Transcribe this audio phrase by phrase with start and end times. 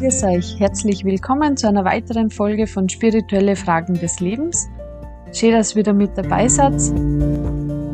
[0.00, 4.66] Grüß euch, herzlich willkommen zu einer weiteren Folge von Spirituelle Fragen des Lebens.
[5.30, 6.72] Schön, dass ihr wieder mit dabei seid.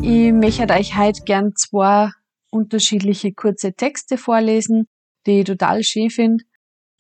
[0.03, 2.13] Ich möchte euch heute gern zwei
[2.53, 4.87] unterschiedliche kurze Texte vorlesen,
[5.27, 6.45] die ich total schön finde.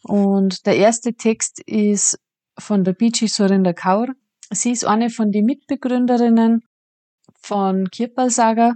[0.03, 2.19] Und der erste Text ist
[2.59, 4.09] von der Bichi Surinder Kaur.
[4.51, 6.65] Sie ist eine von den Mitbegründerinnen
[7.41, 8.73] von Kirpal Saga.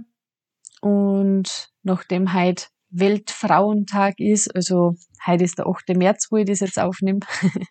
[0.79, 4.95] Und nachdem heute Weltfrauentag ist, also
[5.25, 5.89] heute ist der 8.
[5.95, 7.19] März, wo ich das jetzt aufnehme.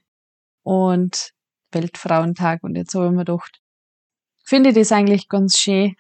[0.63, 1.33] und
[1.73, 2.63] Weltfrauentag.
[2.63, 3.61] Und jetzt habe ich mir gedacht,
[4.45, 5.95] finde ich das eigentlich ganz schön,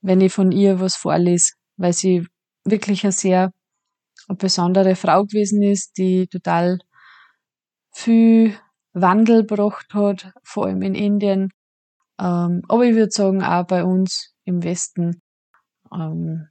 [0.00, 2.26] wenn ich von ihr was vorlese, weil sie
[2.64, 3.52] wirklich eine sehr
[4.28, 6.78] besondere Frau gewesen ist, die total
[7.92, 8.56] viel
[8.92, 11.52] Wandel gebracht hat, vor allem in Indien.
[12.18, 15.22] Ähm, aber ich würde sagen, auch bei uns im Westen.
[15.92, 16.48] Ähm,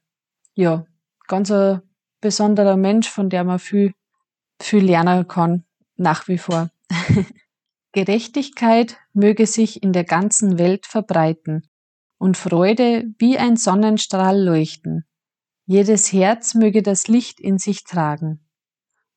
[0.53, 0.86] ja,
[1.27, 1.81] ganz ein
[2.22, 3.94] besonderer Mensch, von der man viel,
[4.62, 6.70] viel lernen kann, nach wie vor.
[7.92, 11.70] Gerechtigkeit möge sich in der ganzen Welt verbreiten
[12.17, 15.06] und Freude wie ein Sonnenstrahl leuchten.
[15.66, 18.45] Jedes Herz möge das Licht in sich tragen.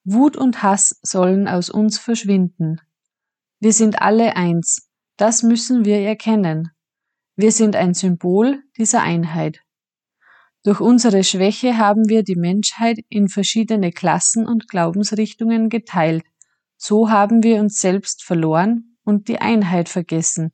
[0.05, 2.81] Wut und Hass sollen aus uns verschwinden.
[3.61, 6.71] Wir sind alle eins, das müssen wir erkennen.
[7.37, 9.61] Wir sind ein Symbol dieser Einheit.
[10.69, 16.25] Durch unsere Schwäche haben wir die Menschheit in verschiedene Klassen und Glaubensrichtungen geteilt.
[16.77, 20.53] So haben wir uns selbst verloren und die Einheit vergessen.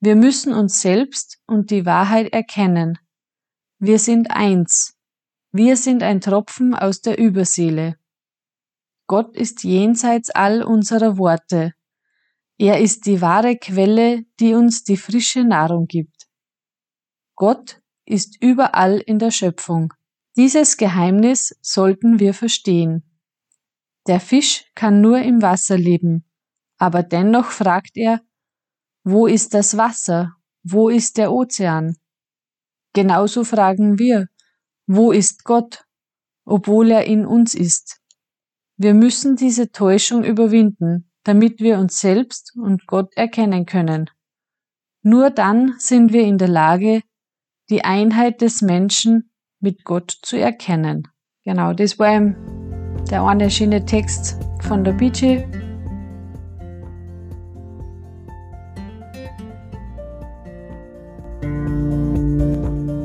[0.00, 2.98] Wir müssen uns selbst und die Wahrheit erkennen,
[3.78, 4.98] wir sind eins.
[5.52, 8.00] Wir sind ein Tropfen aus der Überseele.
[9.06, 11.72] Gott ist jenseits all unserer Worte.
[12.58, 16.26] Er ist die wahre Quelle, die uns die frische Nahrung gibt.
[17.36, 17.77] Gott
[18.08, 19.92] ist überall in der Schöpfung.
[20.36, 23.02] Dieses Geheimnis sollten wir verstehen.
[24.06, 26.24] Der Fisch kann nur im Wasser leben,
[26.78, 28.22] aber dennoch fragt er,
[29.04, 30.34] wo ist das Wasser?
[30.62, 31.96] Wo ist der Ozean?
[32.94, 34.28] Genauso fragen wir,
[34.86, 35.84] wo ist Gott,
[36.44, 38.00] obwohl er in uns ist?
[38.76, 44.08] Wir müssen diese Täuschung überwinden, damit wir uns selbst und Gott erkennen können.
[45.02, 47.02] Nur dann sind wir in der Lage,
[47.70, 49.30] die Einheit des Menschen
[49.60, 51.08] mit Gott zu erkennen.
[51.44, 52.34] Genau, das war
[53.10, 55.44] der eine schöne Text von der Bici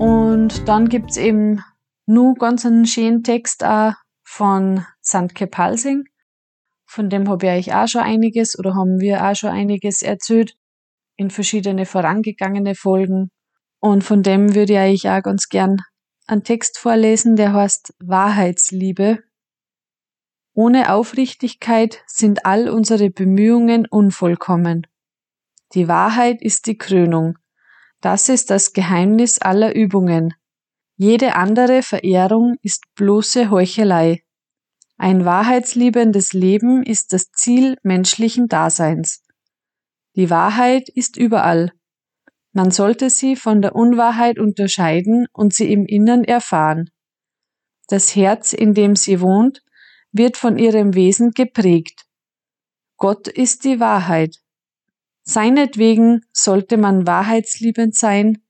[0.03, 1.63] Und dann gibt's eben
[2.05, 3.93] nur ganz einen schönen Text auch
[4.25, 6.03] von Sandke Palsing.
[6.85, 10.55] Von dem habe ich auch schon einiges oder haben wir auch schon einiges erzählt
[11.15, 13.29] in verschiedene vorangegangene Folgen.
[13.83, 15.81] Und von dem würde ich euch auch ganz gern
[16.25, 19.21] einen Text vorlesen, der heißt Wahrheitsliebe.
[20.53, 24.87] Ohne Aufrichtigkeit sind all unsere Bemühungen unvollkommen.
[25.73, 27.37] Die Wahrheit ist die Krönung.
[27.99, 30.33] Das ist das Geheimnis aller Übungen.
[30.95, 34.23] Jede andere Verehrung ist bloße Heuchelei.
[34.95, 39.25] Ein wahrheitsliebendes Leben ist das Ziel menschlichen Daseins.
[40.15, 41.73] Die Wahrheit ist überall.
[42.53, 46.91] Man sollte sie von der Unwahrheit unterscheiden und sie im Innern erfahren.
[47.87, 49.63] Das Herz, in dem sie wohnt,
[50.11, 52.05] wird von ihrem Wesen geprägt.
[52.97, 54.37] Gott ist die Wahrheit.
[55.23, 58.43] Seinetwegen sollte man wahrheitsliebend sein,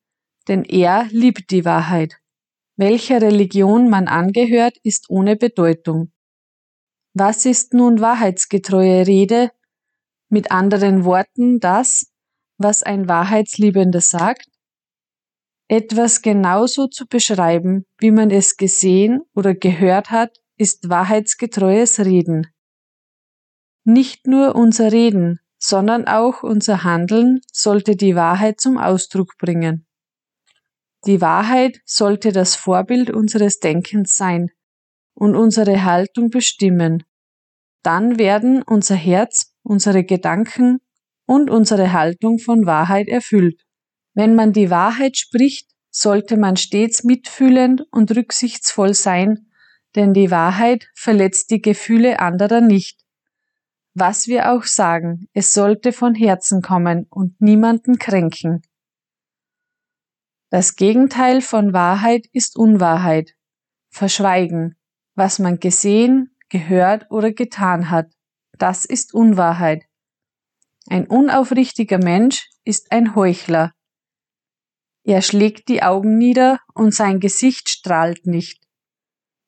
[0.48, 2.18] denn er liebt die Wahrheit.
[2.76, 6.12] Welcher Religion man angehört, ist ohne Bedeutung.
[7.14, 9.52] Was ist nun wahrheitsgetreue Rede?
[10.30, 12.13] Mit anderen Worten das,
[12.58, 14.48] was ein Wahrheitsliebender sagt?
[15.68, 22.48] Etwas genauso zu beschreiben, wie man es gesehen oder gehört hat, ist wahrheitsgetreues Reden.
[23.86, 29.86] Nicht nur unser Reden, sondern auch unser Handeln sollte die Wahrheit zum Ausdruck bringen.
[31.06, 34.52] Die Wahrheit sollte das Vorbild unseres Denkens sein
[35.14, 37.04] und unsere Haltung bestimmen.
[37.82, 40.80] Dann werden unser Herz, unsere Gedanken
[41.26, 43.62] und unsere Haltung von Wahrheit erfüllt.
[44.14, 49.48] Wenn man die Wahrheit spricht, sollte man stets mitfühlend und rücksichtsvoll sein,
[49.96, 53.02] denn die Wahrheit verletzt die Gefühle anderer nicht.
[53.94, 58.64] Was wir auch sagen, es sollte von Herzen kommen und niemanden kränken.
[60.50, 63.36] Das Gegenteil von Wahrheit ist Unwahrheit,
[63.90, 64.76] Verschweigen,
[65.16, 68.12] was man gesehen, gehört oder getan hat.
[68.58, 69.84] Das ist Unwahrheit.
[70.90, 73.72] Ein unaufrichtiger Mensch ist ein Heuchler.
[75.06, 78.64] Er schlägt die Augen nieder und sein Gesicht strahlt nicht.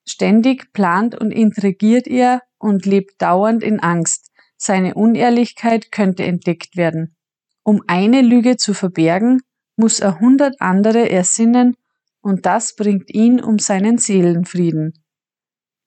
[0.07, 4.31] Ständig plant und intrigiert er und lebt dauernd in Angst.
[4.57, 7.15] Seine Unehrlichkeit könnte entdeckt werden.
[7.63, 9.41] Um eine Lüge zu verbergen,
[9.75, 11.75] muss er hundert andere ersinnen,
[12.21, 14.93] und das bringt ihn um seinen Seelenfrieden.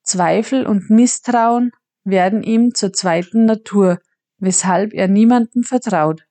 [0.03, 1.73] Zweifel und Misstrauen
[2.05, 3.99] werden ihm zur zweiten Natur,
[4.39, 6.23] weshalb er niemandem vertraut.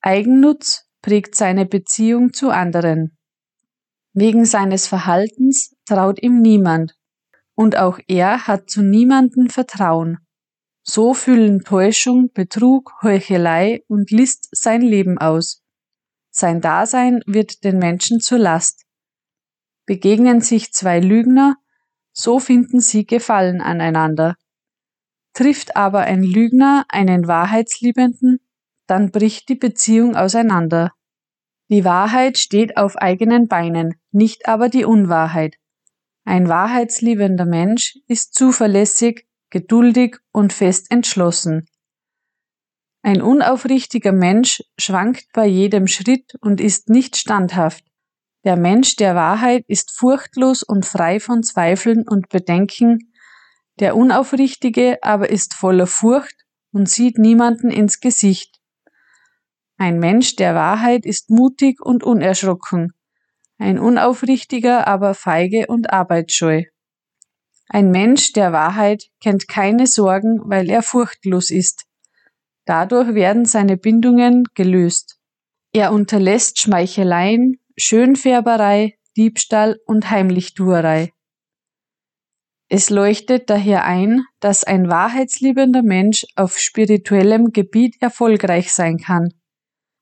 [0.00, 3.16] Eigennutz prägt seine Beziehung zu anderen.
[4.12, 6.94] Wegen seines Verhaltens traut ihm niemand,
[7.54, 10.18] und auch er hat zu niemandem Vertrauen.
[10.82, 15.62] So füllen Täuschung, Betrug, Heuchelei und List sein Leben aus.
[16.30, 18.84] Sein Dasein wird den Menschen zur Last.
[19.84, 21.56] Begegnen sich zwei Lügner,
[22.12, 24.36] so finden sie Gefallen aneinander.
[25.32, 28.40] Trifft aber ein Lügner einen Wahrheitsliebenden,
[28.86, 30.92] dann bricht die Beziehung auseinander.
[31.68, 35.56] Die Wahrheit steht auf eigenen Beinen, nicht aber die Unwahrheit.
[36.24, 41.66] Ein wahrheitsliebender Mensch ist zuverlässig, geduldig und fest entschlossen.
[43.02, 47.84] Ein unaufrichtiger Mensch schwankt bei jedem Schritt und ist nicht standhaft.
[48.44, 53.09] Der Mensch der Wahrheit ist furchtlos und frei von Zweifeln und Bedenken,
[53.80, 56.36] der Unaufrichtige aber ist voller Furcht
[56.72, 58.60] und sieht niemanden ins Gesicht.
[59.76, 62.92] Ein Mensch der Wahrheit ist mutig und unerschrocken,
[63.60, 66.64] ein Unaufrichtiger aber feige und arbeitsscheu.
[67.68, 71.84] Ein Mensch der Wahrheit kennt keine Sorgen, weil er furchtlos ist.
[72.64, 75.18] Dadurch werden seine Bindungen gelöst.
[75.72, 81.12] Er unterlässt Schmeicheleien, Schönfärberei, Diebstahl und Heimlichtuerei.
[82.72, 89.34] Es leuchtet daher ein, dass ein wahrheitsliebender Mensch auf spirituellem Gebiet erfolgreich sein kann.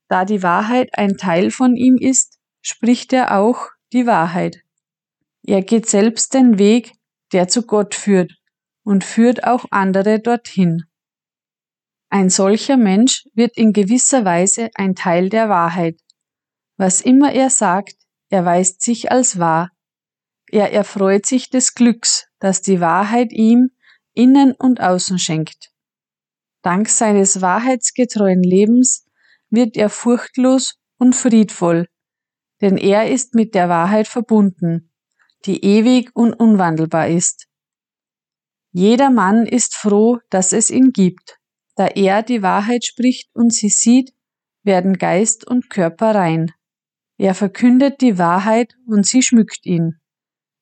[0.08, 4.58] Da die Wahrheit ein Teil von ihm ist, spricht er auch die Wahrheit.
[5.46, 6.92] Er geht selbst den Weg,
[7.32, 8.34] der zu Gott führt,
[8.84, 10.82] und führt auch andere dorthin.
[12.10, 15.98] Ein solcher Mensch wird in gewisser Weise ein Teil der Wahrheit.
[16.76, 17.96] Was immer er sagt,
[18.28, 19.70] erweist sich als wahr.
[20.50, 23.70] Er erfreut sich des Glücks, das die Wahrheit ihm
[24.14, 25.72] innen und außen schenkt.
[26.62, 29.06] Dank seines wahrheitsgetreuen Lebens
[29.50, 31.88] wird er furchtlos und friedvoll,
[32.60, 34.90] denn er ist mit der Wahrheit verbunden,
[35.46, 37.46] die ewig und unwandelbar ist.
[38.72, 41.38] Jeder Mann ist froh, dass es ihn gibt,
[41.76, 44.12] da er die Wahrheit spricht und sie sieht,
[44.62, 46.52] werden Geist und Körper rein.
[47.16, 50.00] Er verkündet die Wahrheit und sie schmückt ihn.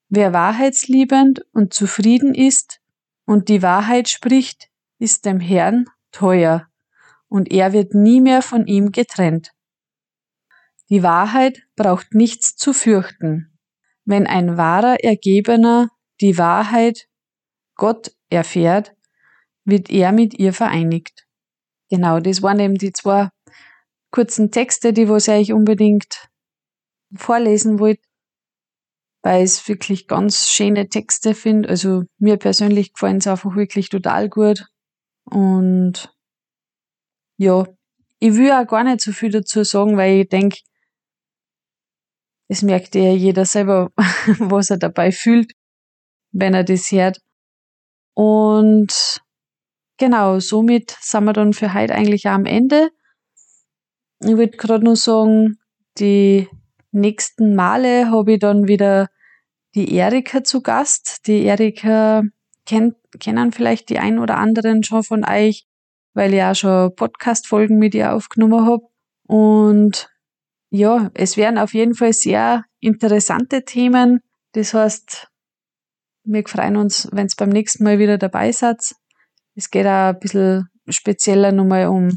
[0.08, 2.81] Wer wahrheitsliebend und zufrieden ist
[3.25, 4.69] und die Wahrheit spricht,
[4.99, 6.69] ist dem Herrn teuer
[7.29, 9.53] und er wird nie mehr von ihm getrennt.
[10.88, 13.58] Die Wahrheit braucht nichts zu fürchten.
[14.05, 15.88] Wenn ein wahrer Ergebener
[16.20, 17.09] die Wahrheit
[17.75, 18.94] Gott erfährt,
[19.64, 21.26] wird er mit ihr vereinigt.
[21.91, 23.31] Genau, das waren eben die zwei
[24.12, 26.29] kurzen Texte, die was ich unbedingt
[27.14, 28.02] vorlesen wollte,
[29.26, 31.69] weil ich es wirklich ganz schöne Texte finde.
[31.69, 34.64] Also mir persönlich gefallen sie einfach wirklich total gut.
[35.25, 36.14] Und
[37.37, 37.67] ja,
[38.20, 40.58] ich will auch gar nicht so viel dazu sagen, weil ich denke,
[42.46, 43.90] es merkt ja jeder selber,
[44.38, 45.50] was er dabei fühlt,
[46.31, 47.19] wenn er das hört.
[48.14, 49.21] Und
[49.97, 52.90] genau, somit sind wir dann für heute eigentlich auch am Ende.
[54.21, 55.59] Ich würde gerade nur sagen,
[55.99, 56.49] die
[56.92, 59.09] nächsten Male habe ich dann wieder
[59.76, 61.28] die Erika zu Gast.
[61.28, 62.23] Die Erika
[62.64, 65.66] kennt, kennen vielleicht die ein oder anderen schon von euch
[66.16, 68.88] weil ich auch schon Podcast-Folgen mit ihr aufgenommen habe.
[69.26, 70.09] Und
[70.71, 74.21] ja, es wären auf jeden Fall sehr interessante Themen.
[74.52, 75.28] Das heißt,
[76.25, 78.80] wir freuen uns, wenn es beim nächsten Mal wieder dabei seid.
[79.54, 82.16] Es geht auch ein bisschen spezieller nochmal um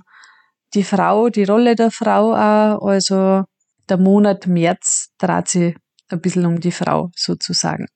[0.73, 2.87] die Frau, die Rolle der Frau auch.
[2.87, 3.43] Also
[3.89, 5.75] der Monat März dreht sich
[6.09, 7.87] ein bisschen um die Frau sozusagen.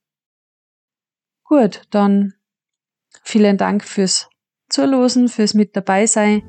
[1.43, 2.34] Gut, dann
[3.24, 4.29] vielen Dank fürs
[4.70, 6.41] Zuhören, fürs mit dabei sein.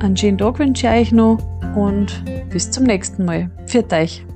[0.00, 1.38] Einen schönen Tag wünsche ich euch noch
[1.76, 3.50] und bis zum nächsten Mal.
[3.66, 4.29] Pfiat euch!